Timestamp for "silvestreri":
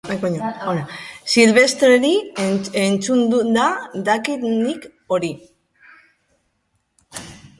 1.33-2.13